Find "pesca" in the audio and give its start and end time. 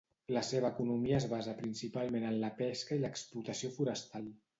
2.63-2.97